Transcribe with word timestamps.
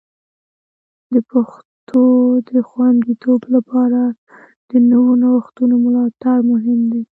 د 1.11 1.13
پښتو 1.31 2.03
د 2.49 2.51
خوندیتوب 2.69 3.41
لپاره 3.55 4.01
د 4.69 4.71
نوو 4.89 5.11
نوښتونو 5.23 5.75
ملاتړ 5.85 6.37
مهم 6.51 6.79
دی. 6.91 7.03